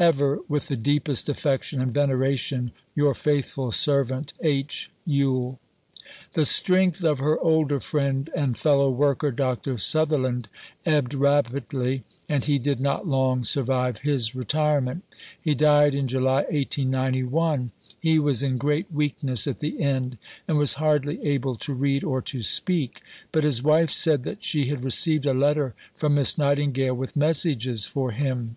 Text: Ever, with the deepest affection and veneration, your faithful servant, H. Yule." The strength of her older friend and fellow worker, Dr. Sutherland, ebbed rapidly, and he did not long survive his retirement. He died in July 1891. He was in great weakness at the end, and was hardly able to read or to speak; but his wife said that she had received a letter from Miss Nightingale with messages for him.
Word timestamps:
Ever, 0.00 0.40
with 0.48 0.66
the 0.66 0.76
deepest 0.76 1.28
affection 1.28 1.80
and 1.80 1.94
veneration, 1.94 2.72
your 2.96 3.14
faithful 3.14 3.70
servant, 3.70 4.32
H. 4.42 4.90
Yule." 5.06 5.60
The 6.32 6.44
strength 6.44 7.04
of 7.04 7.20
her 7.20 7.38
older 7.38 7.78
friend 7.78 8.28
and 8.34 8.56
fellow 8.58 8.90
worker, 8.90 9.30
Dr. 9.30 9.76
Sutherland, 9.78 10.48
ebbed 10.84 11.14
rapidly, 11.14 12.02
and 12.28 12.42
he 12.44 12.58
did 12.58 12.80
not 12.80 13.06
long 13.06 13.44
survive 13.44 13.98
his 14.00 14.34
retirement. 14.34 15.04
He 15.40 15.54
died 15.54 15.94
in 15.94 16.08
July 16.08 16.42
1891. 16.50 17.70
He 18.00 18.18
was 18.18 18.42
in 18.42 18.58
great 18.58 18.90
weakness 18.90 19.46
at 19.46 19.60
the 19.60 19.80
end, 19.80 20.18
and 20.48 20.58
was 20.58 20.74
hardly 20.82 21.24
able 21.24 21.54
to 21.54 21.72
read 21.72 22.02
or 22.02 22.20
to 22.22 22.42
speak; 22.42 23.00
but 23.30 23.44
his 23.44 23.62
wife 23.62 23.90
said 23.90 24.24
that 24.24 24.42
she 24.42 24.66
had 24.70 24.82
received 24.82 25.24
a 25.24 25.32
letter 25.32 25.72
from 25.94 26.16
Miss 26.16 26.36
Nightingale 26.36 26.94
with 26.94 27.14
messages 27.14 27.86
for 27.86 28.10
him. 28.10 28.56